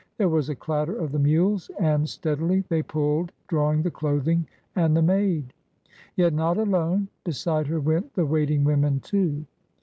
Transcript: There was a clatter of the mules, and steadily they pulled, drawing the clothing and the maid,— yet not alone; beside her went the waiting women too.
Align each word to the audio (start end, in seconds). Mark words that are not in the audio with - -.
There 0.17 0.29
was 0.29 0.49
a 0.49 0.55
clatter 0.55 0.95
of 0.95 1.11
the 1.11 1.19
mules, 1.19 1.69
and 1.79 2.09
steadily 2.09 2.63
they 2.69 2.81
pulled, 2.81 3.31
drawing 3.47 3.83
the 3.83 3.91
clothing 3.91 4.47
and 4.75 4.97
the 4.97 5.03
maid,— 5.03 5.53
yet 6.15 6.33
not 6.33 6.57
alone; 6.57 7.07
beside 7.23 7.67
her 7.67 7.79
went 7.79 8.15
the 8.15 8.25
waiting 8.25 8.63
women 8.63 8.99
too. 8.99 9.45